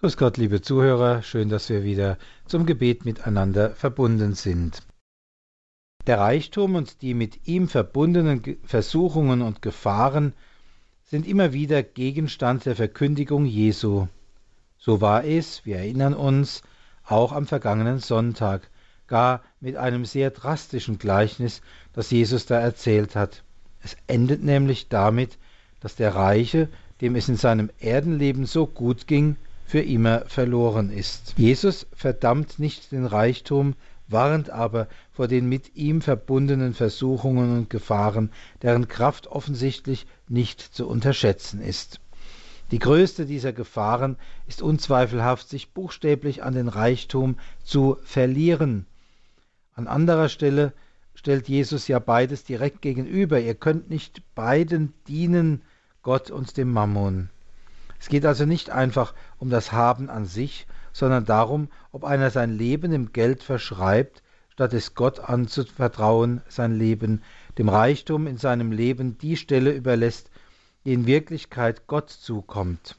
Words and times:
Grüß 0.00 0.16
Gott, 0.16 0.36
liebe 0.36 0.62
Zuhörer, 0.62 1.24
schön, 1.24 1.48
dass 1.48 1.68
wir 1.70 1.82
wieder 1.82 2.18
zum 2.46 2.66
Gebet 2.66 3.04
miteinander 3.04 3.70
verbunden 3.70 4.34
sind. 4.34 4.84
Der 6.06 6.20
Reichtum 6.20 6.76
und 6.76 7.02
die 7.02 7.14
mit 7.14 7.48
ihm 7.48 7.66
verbundenen 7.66 8.58
Versuchungen 8.62 9.42
und 9.42 9.60
Gefahren 9.60 10.34
sind 11.02 11.26
immer 11.26 11.52
wieder 11.52 11.82
Gegenstand 11.82 12.64
der 12.64 12.76
Verkündigung 12.76 13.44
Jesu. 13.44 14.06
So 14.78 15.00
war 15.00 15.24
es, 15.24 15.66
wir 15.66 15.78
erinnern 15.78 16.14
uns, 16.14 16.62
auch 17.04 17.32
am 17.32 17.46
vergangenen 17.48 17.98
Sonntag, 17.98 18.70
gar 19.08 19.42
mit 19.58 19.74
einem 19.74 20.04
sehr 20.04 20.30
drastischen 20.30 21.00
Gleichnis, 21.00 21.60
das 21.92 22.12
Jesus 22.12 22.46
da 22.46 22.60
erzählt 22.60 23.16
hat. 23.16 23.42
Es 23.82 23.96
endet 24.06 24.44
nämlich 24.44 24.88
damit, 24.90 25.38
dass 25.80 25.96
der 25.96 26.14
Reiche, 26.14 26.68
dem 27.00 27.16
es 27.16 27.28
in 27.28 27.36
seinem 27.36 27.68
Erdenleben 27.80 28.46
so 28.46 28.64
gut 28.64 29.08
ging, 29.08 29.34
für 29.68 29.80
immer 29.80 30.22
verloren 30.26 30.90
ist. 30.90 31.34
Jesus 31.36 31.86
verdammt 31.92 32.58
nicht 32.58 32.90
den 32.90 33.04
Reichtum, 33.04 33.74
warnt 34.08 34.48
aber 34.48 34.88
vor 35.12 35.28
den 35.28 35.46
mit 35.46 35.76
ihm 35.76 36.00
verbundenen 36.00 36.72
Versuchungen 36.72 37.54
und 37.54 37.68
Gefahren, 37.68 38.30
deren 38.62 38.88
Kraft 38.88 39.26
offensichtlich 39.26 40.06
nicht 40.26 40.62
zu 40.62 40.88
unterschätzen 40.88 41.60
ist. 41.60 42.00
Die 42.70 42.78
größte 42.78 43.26
dieser 43.26 43.52
Gefahren 43.52 44.16
ist 44.46 44.62
unzweifelhaft, 44.62 45.50
sich 45.50 45.74
buchstäblich 45.74 46.42
an 46.42 46.54
den 46.54 46.68
Reichtum 46.68 47.36
zu 47.62 47.98
verlieren. 48.04 48.86
An 49.74 49.86
anderer 49.86 50.30
Stelle 50.30 50.72
stellt 51.14 51.46
Jesus 51.46 51.88
ja 51.88 51.98
beides 51.98 52.42
direkt 52.42 52.80
gegenüber. 52.80 53.38
Ihr 53.38 53.54
könnt 53.54 53.90
nicht 53.90 54.22
beiden 54.34 54.94
dienen, 55.08 55.60
Gott 56.00 56.30
und 56.30 56.56
dem 56.56 56.72
Mammon. 56.72 57.28
Es 58.00 58.08
geht 58.08 58.24
also 58.24 58.44
nicht 58.44 58.70
einfach 58.70 59.14
um 59.38 59.50
das 59.50 59.72
Haben 59.72 60.10
an 60.10 60.24
sich, 60.24 60.66
sondern 60.92 61.24
darum, 61.24 61.68
ob 61.92 62.04
einer 62.04 62.30
sein 62.30 62.50
Leben 62.50 62.90
dem 62.90 63.12
Geld 63.12 63.42
verschreibt, 63.42 64.22
statt 64.50 64.72
es 64.72 64.94
Gott 64.94 65.20
anzuvertrauen, 65.20 66.42
sein 66.48 66.74
Leben, 66.76 67.22
dem 67.58 67.68
Reichtum 67.68 68.26
in 68.26 68.36
seinem 68.36 68.72
Leben 68.72 69.18
die 69.18 69.36
Stelle 69.36 69.72
überlässt, 69.72 70.30
die 70.84 70.92
in 70.92 71.06
Wirklichkeit 71.06 71.86
Gott 71.86 72.10
zukommt. 72.10 72.96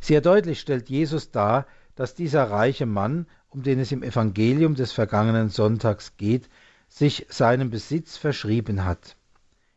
Sehr 0.00 0.20
deutlich 0.20 0.60
stellt 0.60 0.88
Jesus 0.88 1.30
dar, 1.30 1.66
dass 1.94 2.14
dieser 2.14 2.50
reiche 2.50 2.86
Mann, 2.86 3.26
um 3.48 3.62
den 3.62 3.78
es 3.80 3.92
im 3.92 4.02
Evangelium 4.02 4.74
des 4.74 4.92
vergangenen 4.92 5.50
Sonntags 5.50 6.16
geht, 6.16 6.48
sich 6.88 7.26
seinem 7.28 7.70
Besitz 7.70 8.16
verschrieben 8.16 8.84
hat. 8.84 9.16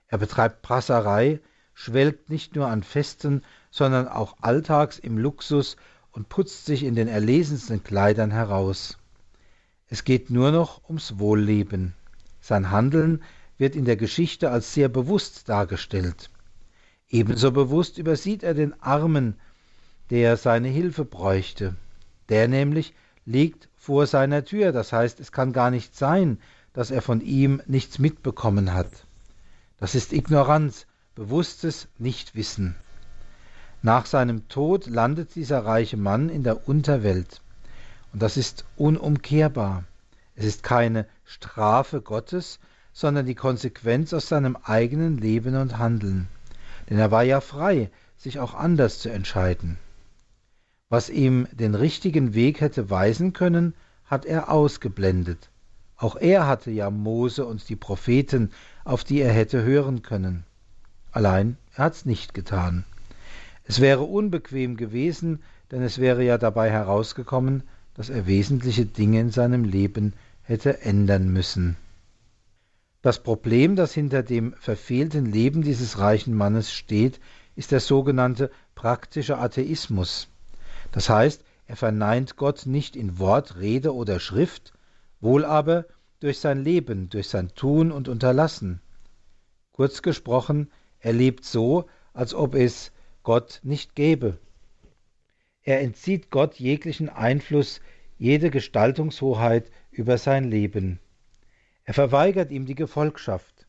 Er 0.08 0.18
betreibt 0.18 0.62
Prasserei, 0.62 1.40
schwelgt 1.82 2.30
nicht 2.30 2.56
nur 2.56 2.68
an 2.68 2.84
Festen, 2.84 3.42
sondern 3.72 4.08
auch 4.08 4.38
alltags 4.42 5.00
im 5.00 5.18
Luxus 5.18 5.78
und 6.12 6.30
putzt 6.30 6.68
sich 6.68 6.84
in 6.84 6.94
den 6.94 7.08
erlesensten 7.08 7.84
Kleidern 7.84 8.30
heraus. 8.30 9.00
Es 9.88 10.04
geht 10.04 10.30
nur 10.30 10.52
noch 10.52 10.88
ums 10.88 11.18
Wohlleben. 11.18 11.96
Sein 12.40 12.70
Handeln 12.70 13.24
wird 13.58 13.76
in 13.76 13.86
der 13.86 13.96
Geschichte 13.96 14.52
als 14.52 14.76
sehr 14.76 14.90
bewusst 14.90 15.50
dargestellt. 15.50 16.30
Ebenso 17.10 17.52
bewusst 17.52 17.98
übersieht 17.98 18.44
er 18.44 18.54
den 18.54 18.80
Armen, 18.80 19.40
der 20.12 20.38
seine 20.38 20.68
Hilfe 20.68 21.04
bräuchte. 21.04 21.76
Der 22.30 22.48
nämlich 22.48 22.94
liegt 23.26 23.70
vor 23.76 24.06
seiner 24.06 24.46
Tür, 24.46 24.72
das 24.72 24.94
heißt, 24.94 25.20
es 25.20 25.32
kann 25.32 25.52
gar 25.52 25.72
nicht 25.72 25.96
sein, 25.96 26.38
dass 26.74 26.92
er 26.92 27.02
von 27.02 27.22
ihm 27.22 27.60
nichts 27.66 27.98
mitbekommen 27.98 28.72
hat. 28.72 29.08
Das 29.80 29.96
ist 29.96 30.14
Ignoranz, 30.14 30.86
bewusstes 31.16 31.88
Nichtwissen. 31.98 32.76
Nach 33.82 34.06
seinem 34.06 34.48
Tod 34.48 34.88
landet 34.88 35.36
dieser 35.36 35.66
reiche 35.66 35.98
Mann 35.98 36.30
in 36.30 36.44
der 36.44 36.68
Unterwelt. 36.68 37.42
Und 38.14 38.22
das 38.22 38.38
ist 38.38 38.66
unumkehrbar. 38.78 39.84
Es 40.36 40.46
ist 40.46 40.64
keine 40.64 41.06
Strafe 41.26 42.02
Gottes, 42.02 42.60
sondern 42.94 43.26
die 43.26 43.36
Konsequenz 43.36 44.14
aus 44.14 44.28
seinem 44.28 44.56
eigenen 44.56 45.18
Leben 45.18 45.56
und 45.56 45.78
Handeln. 45.78 46.28
Denn 46.90 46.98
er 46.98 47.12
war 47.12 47.24
ja 47.24 47.42
frei, 47.42 47.90
sich 48.18 48.40
auch 48.40 48.54
anders 48.54 49.00
zu 49.00 49.10
entscheiden. 49.10 49.78
Was 50.90 51.10
ihm 51.10 51.48
den 51.52 51.76
richtigen 51.76 52.34
Weg 52.34 52.62
hätte 52.62 52.90
weisen 52.90 53.34
können, 53.34 53.74
hat 54.06 54.26
er 54.26 54.52
ausgeblendet. 54.52 55.50
Auch 55.96 56.16
er 56.16 56.48
hatte 56.48 56.72
ja 56.72 56.90
Mose 56.90 57.46
und 57.46 57.68
die 57.70 57.76
Propheten, 57.76 58.52
auf 58.84 59.04
die 59.04 59.22
er 59.22 59.32
hätte 59.32 59.64
hören 59.64 60.02
können. 60.02 60.46
Allein 61.12 61.58
er 61.76 61.86
hat's 61.86 62.06
nicht 62.06 62.34
getan. 62.34 62.86
Es 63.64 63.80
wäre 63.80 64.04
unbequem 64.04 64.78
gewesen, 64.78 65.44
denn 65.72 65.82
es 65.82 66.00
wäre 66.00 66.24
ja 66.24 66.38
dabei 66.38 66.70
herausgekommen, 66.70 67.64
dass 67.94 68.10
er 68.10 68.28
wesentliche 68.28 68.86
Dinge 68.86 69.20
in 69.20 69.30
seinem 69.30 69.64
Leben 69.64 70.14
hätte 70.44 70.82
ändern 70.82 71.30
müssen. 71.30 71.78
Das 73.02 73.24
Problem, 73.24 73.76
das 73.76 73.94
hinter 73.94 74.24
dem 74.24 74.54
verfehlten 74.54 75.26
Leben 75.26 75.64
dieses 75.64 75.98
reichen 75.98 76.36
Mannes 76.36 76.72
steht, 76.72 77.20
ist 77.56 77.72
der 77.72 77.80
sogenannte 77.80 78.52
praktische 78.76 79.38
Atheismus. 79.38 80.28
Das 80.92 81.10
heißt, 81.10 81.44
er 81.68 81.76
verneint 81.76 82.36
Gott 82.36 82.66
nicht 82.66 82.96
in 82.96 83.18
Wort, 83.18 83.58
Rede 83.58 83.96
oder 83.96 84.20
Schrift, 84.20 84.74
wohl 85.20 85.46
aber 85.46 85.86
durch 86.20 86.40
sein 86.40 86.64
Leben, 86.64 87.10
durch 87.10 87.30
sein 87.30 87.50
Tun 87.56 87.92
und 87.92 88.08
Unterlassen. 88.08 88.82
Kurz 89.72 90.02
gesprochen, 90.02 90.70
er 91.02 91.14
lebt 91.14 91.46
so, 91.46 91.86
als 92.14 92.34
ob 92.34 92.56
es 92.56 92.92
Gott 93.24 93.60
nicht 93.64 93.96
gäbe. 93.96 94.38
Er 95.64 95.82
entzieht 95.82 96.32
Gott 96.32 96.56
jeglichen 96.56 97.10
Einfluss, 97.10 97.82
jede 98.18 98.50
Gestaltungshoheit 98.50 99.72
über 99.92 100.18
sein 100.18 100.44
Leben. 100.44 101.00
Er 101.84 101.94
verweigert 101.94 102.52
ihm 102.52 102.66
die 102.66 102.76
Gefolgschaft. 102.76 103.68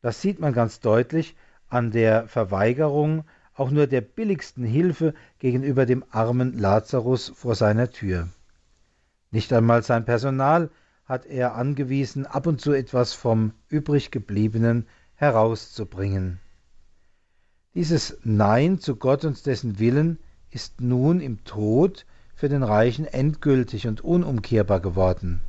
Das 0.00 0.20
sieht 0.20 0.38
man 0.38 0.52
ganz 0.52 0.80
deutlich 0.80 1.36
an 1.68 1.90
der 1.90 2.28
Verweigerung 2.28 3.24
auch 3.54 3.70
nur 3.70 3.86
der 3.86 4.00
billigsten 4.00 4.64
Hilfe 4.64 5.14
gegenüber 5.38 5.86
dem 5.86 6.04
armen 6.10 6.56
Lazarus 6.56 7.32
vor 7.34 7.54
seiner 7.54 7.90
Tür. 7.90 8.28
Nicht 9.30 9.52
einmal 9.52 9.82
sein 9.82 10.04
Personal 10.04 10.70
hat 11.04 11.26
er 11.26 11.54
angewiesen, 11.54 12.26
ab 12.26 12.46
und 12.46 12.60
zu 12.60 12.72
etwas 12.72 13.14
vom 13.14 13.52
übriggebliebenen 13.68 14.86
herauszubringen. 15.14 16.40
Dieses 17.74 18.16
Nein 18.24 18.80
zu 18.80 18.96
Gott 18.96 19.24
und 19.24 19.44
dessen 19.44 19.78
Willen 19.78 20.18
ist 20.50 20.80
nun 20.80 21.20
im 21.20 21.44
Tod 21.44 22.06
für 22.34 22.48
den 22.48 22.62
Reichen 22.62 23.04
endgültig 23.04 23.86
und 23.86 24.00
unumkehrbar 24.00 24.80
geworden. 24.80 25.40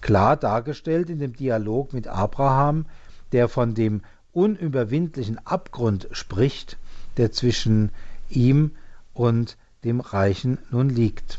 Klar 0.00 0.36
dargestellt 0.36 1.10
in 1.10 1.18
dem 1.20 1.34
Dialog 1.34 1.92
mit 1.92 2.08
Abraham, 2.08 2.86
der 3.32 3.48
von 3.48 3.74
dem 3.74 4.02
unüberwindlichen 4.32 5.38
Abgrund 5.46 6.08
spricht, 6.10 6.76
der 7.16 7.30
zwischen 7.30 7.90
ihm 8.28 8.72
und 9.12 9.56
dem 9.84 10.00
Reichen 10.00 10.58
nun 10.70 10.90
liegt. 10.90 11.38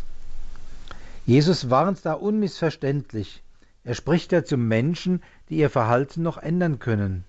Jesus 1.26 1.70
warnt 1.70 2.06
da 2.06 2.14
unmissverständlich. 2.14 3.44
Er 3.84 3.96
spricht 3.96 4.32
ja 4.32 4.46
zu 4.46 4.58
Menschen, 4.58 5.22
die 5.50 5.58
ihr 5.58 5.70
Verhalten 5.70 6.24
noch 6.24 6.38
ändern 6.38 6.80
können. 6.80 7.26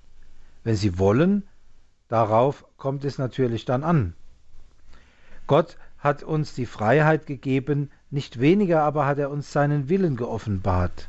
Wenn 0.62 0.76
sie 0.76 0.98
wollen, 0.98 1.42
Darauf 2.08 2.64
kommt 2.76 3.04
es 3.04 3.18
natürlich 3.18 3.64
dann 3.64 3.82
an. 3.82 4.14
Gott 5.46 5.76
hat 5.98 6.22
uns 6.22 6.54
die 6.54 6.66
Freiheit 6.66 7.26
gegeben, 7.26 7.90
nicht 8.10 8.40
weniger 8.40 8.82
aber 8.82 9.06
hat 9.06 9.18
er 9.18 9.30
uns 9.30 9.52
seinen 9.52 9.88
Willen 9.88 10.16
geoffenbart. 10.16 11.08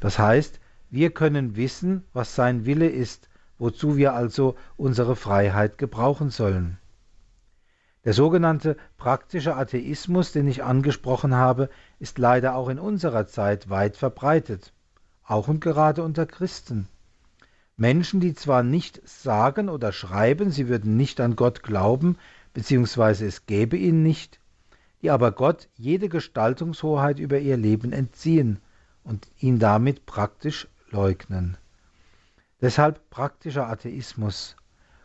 Das 0.00 0.18
heißt, 0.18 0.60
wir 0.90 1.10
können 1.10 1.56
wissen, 1.56 2.04
was 2.12 2.34
sein 2.34 2.64
Wille 2.64 2.88
ist, 2.88 3.28
wozu 3.58 3.96
wir 3.96 4.14
also 4.14 4.56
unsere 4.76 5.14
Freiheit 5.14 5.78
gebrauchen 5.78 6.30
sollen. 6.30 6.78
Der 8.04 8.14
sogenannte 8.14 8.78
praktische 8.96 9.56
Atheismus, 9.56 10.32
den 10.32 10.48
ich 10.48 10.64
angesprochen 10.64 11.34
habe, 11.34 11.68
ist 11.98 12.18
leider 12.18 12.54
auch 12.54 12.70
in 12.70 12.78
unserer 12.78 13.26
Zeit 13.26 13.68
weit 13.68 13.98
verbreitet, 13.98 14.72
auch 15.22 15.48
und 15.48 15.60
gerade 15.60 16.02
unter 16.02 16.24
Christen. 16.24 16.88
Menschen, 17.80 18.20
die 18.20 18.34
zwar 18.34 18.62
nicht 18.62 19.00
sagen 19.08 19.70
oder 19.70 19.90
schreiben, 19.90 20.50
sie 20.50 20.68
würden 20.68 20.98
nicht 20.98 21.18
an 21.18 21.34
Gott 21.34 21.62
glauben, 21.62 22.18
beziehungsweise 22.52 23.24
es 23.24 23.46
gäbe 23.46 23.78
ihn 23.78 24.02
nicht, 24.02 24.38
die 25.00 25.10
aber 25.10 25.32
Gott 25.32 25.70
jede 25.76 26.10
Gestaltungshoheit 26.10 27.18
über 27.18 27.38
ihr 27.38 27.56
Leben 27.56 27.94
entziehen 27.94 28.58
und 29.02 29.28
ihn 29.38 29.58
damit 29.58 30.04
praktisch 30.04 30.68
leugnen. 30.90 31.56
Deshalb 32.60 33.08
praktischer 33.08 33.66
Atheismus. 33.66 34.56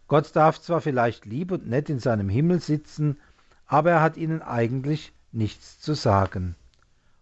Gott 0.09 0.35
darf 0.35 0.59
zwar 0.59 0.81
vielleicht 0.81 1.25
lieb 1.25 1.53
und 1.53 1.69
nett 1.69 1.89
in 1.89 1.99
seinem 1.99 2.27
Himmel 2.27 2.59
sitzen, 2.59 3.21
aber 3.67 3.91
er 3.91 4.01
hat 4.01 4.17
ihnen 4.17 4.41
eigentlich 4.41 5.13
nichts 5.31 5.79
zu 5.79 5.93
sagen. 5.93 6.57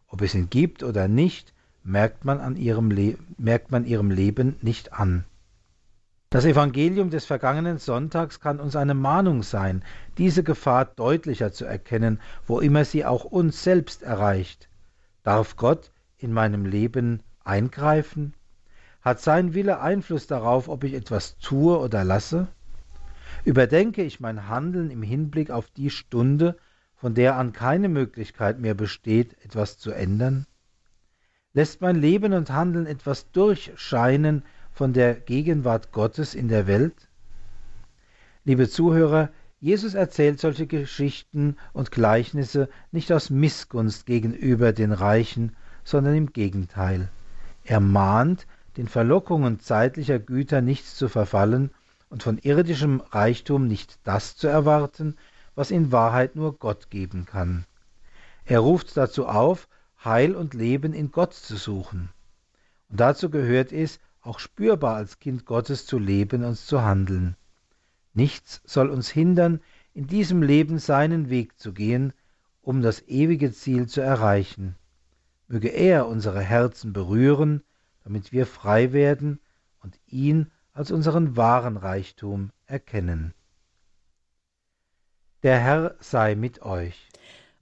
Ob 0.07 0.23
es 0.23 0.33
ihn 0.33 0.49
gibt 0.49 0.81
oder 0.81 1.07
nicht, 1.07 1.53
merkt 1.83 2.25
man, 2.25 2.39
an 2.39 2.55
ihrem, 2.55 2.89
Le 2.89 3.19
merkt 3.37 3.69
man 3.69 3.85
ihrem 3.85 4.09
Leben 4.09 4.55
nicht 4.63 4.93
an. 4.93 5.25
Das 6.33 6.45
Evangelium 6.45 7.11
des 7.11 7.25
vergangenen 7.25 7.77
Sonntags 7.77 8.39
kann 8.39 8.59
uns 8.59 8.75
eine 8.75 8.95
Mahnung 8.95 9.43
sein, 9.43 9.83
diese 10.17 10.41
Gefahr 10.41 10.85
deutlicher 10.85 11.51
zu 11.51 11.63
erkennen, 11.63 12.19
wo 12.47 12.59
immer 12.59 12.85
sie 12.85 13.05
auch 13.05 13.23
uns 13.23 13.63
selbst 13.63 14.01
erreicht. 14.01 14.67
Darf 15.21 15.57
Gott 15.57 15.91
in 16.17 16.33
meinem 16.33 16.65
Leben 16.65 17.21
eingreifen? 17.43 18.33
Hat 19.03 19.21
sein 19.21 19.53
Wille 19.53 19.79
Einfluss 19.79 20.25
darauf, 20.25 20.69
ob 20.69 20.83
ich 20.83 20.95
etwas 20.95 21.37
tue 21.37 21.77
oder 21.77 22.03
lasse? 22.03 22.47
Überdenke 23.45 24.01
ich 24.01 24.19
mein 24.19 24.47
Handeln 24.47 24.89
im 24.89 25.03
Hinblick 25.03 25.51
auf 25.51 25.69
die 25.69 25.91
Stunde, 25.91 26.57
von 26.95 27.13
der 27.13 27.37
an 27.37 27.53
keine 27.53 27.89
Möglichkeit 27.89 28.59
mehr 28.59 28.73
besteht, 28.73 29.37
etwas 29.45 29.77
zu 29.77 29.91
ändern? 29.91 30.47
Lässt 31.53 31.81
mein 31.81 31.97
Leben 31.97 32.33
und 32.33 32.49
Handeln 32.49 32.87
etwas 32.87 33.29
durchscheinen, 33.29 34.41
von 34.73 34.93
der 34.93 35.15
Gegenwart 35.15 35.91
Gottes 35.91 36.35
in 36.35 36.47
der 36.47 36.67
Welt? 36.67 37.07
Liebe 38.43 38.67
Zuhörer, 38.67 39.29
Jesus 39.59 39.93
erzählt 39.93 40.39
solche 40.39 40.67
Geschichten 40.67 41.55
und 41.71 41.91
Gleichnisse 41.91 42.67
nicht 42.91 43.13
aus 43.13 43.29
Missgunst 43.29 44.05
gegenüber 44.05 44.73
den 44.73 44.91
Reichen, 44.91 45.55
sondern 45.83 46.15
im 46.15 46.33
Gegenteil. 46.33 47.09
Er 47.63 47.79
mahnt, 47.79 48.45
den 48.75 48.87
Verlockungen 48.87 49.59
zeitlicher 49.59 50.19
Güter 50.19 50.61
nicht 50.61 50.85
zu 50.85 51.07
verfallen 51.07 51.71
und 52.09 52.23
von 52.23 52.37
irdischem 52.39 53.01
Reichtum 53.11 53.67
nicht 53.67 53.99
das 54.03 54.35
zu 54.35 54.47
erwarten, 54.47 55.15
was 55.55 55.71
in 55.71 55.91
Wahrheit 55.91 56.35
nur 56.35 56.57
Gott 56.57 56.89
geben 56.89 57.25
kann. 57.25 57.65
Er 58.45 58.59
ruft 58.59 58.97
dazu 58.97 59.27
auf, 59.27 59.69
Heil 60.03 60.35
und 60.35 60.53
Leben 60.53 60.93
in 60.93 61.11
Gott 61.11 61.33
zu 61.33 61.55
suchen. 61.55 62.09
Und 62.89 62.99
dazu 62.99 63.29
gehört 63.29 63.71
es, 63.71 63.99
auch 64.23 64.39
spürbar 64.39 64.95
als 64.95 65.19
Kind 65.19 65.45
Gottes 65.45 65.85
zu 65.85 65.99
leben 65.99 66.43
und 66.43 66.57
zu 66.57 66.81
handeln. 66.81 67.35
Nichts 68.13 68.61
soll 68.65 68.89
uns 68.89 69.09
hindern, 69.09 69.61
in 69.93 70.07
diesem 70.07 70.41
Leben 70.41 70.79
seinen 70.79 71.29
Weg 71.29 71.59
zu 71.59 71.73
gehen, 71.73 72.13
um 72.61 72.81
das 72.81 73.07
ewige 73.07 73.51
Ziel 73.51 73.87
zu 73.87 74.01
erreichen. 74.01 74.75
Möge 75.47 75.69
er 75.69 76.07
unsere 76.07 76.41
Herzen 76.41 76.93
berühren, 76.93 77.63
damit 78.03 78.31
wir 78.31 78.45
frei 78.45 78.93
werden 78.93 79.39
und 79.79 79.99
ihn 80.07 80.51
als 80.71 80.91
unseren 80.91 81.35
wahren 81.37 81.77
Reichtum 81.77 82.51
erkennen. 82.65 83.33
Der 85.43 85.59
Herr 85.59 85.95
sei 85.99 86.35
mit 86.35 86.61
euch. 86.61 87.09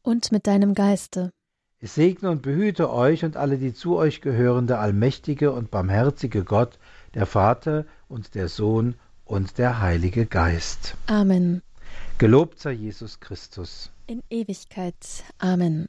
Und 0.03 0.31
mit 0.31 0.47
deinem 0.47 0.73
Geiste. 0.75 1.31
Es 1.83 1.95
segne 1.95 2.29
und 2.29 2.43
behüte 2.43 2.91
euch 2.91 3.25
und 3.25 3.35
alle, 3.35 3.57
die 3.57 3.73
zu 3.73 3.95
euch 3.95 4.21
gehören, 4.21 4.67
der 4.67 4.79
allmächtige 4.79 5.51
und 5.51 5.71
barmherzige 5.71 6.43
Gott, 6.43 6.77
der 7.15 7.25
Vater 7.25 7.85
und 8.07 8.35
der 8.35 8.49
Sohn 8.49 8.93
und 9.25 9.57
der 9.57 9.81
Heilige 9.81 10.27
Geist. 10.27 10.95
Amen. 11.07 11.63
Gelobt 12.19 12.59
sei 12.59 12.73
Jesus 12.73 13.19
Christus. 13.19 13.89
In 14.05 14.21
Ewigkeit. 14.29 15.23
Amen. 15.39 15.87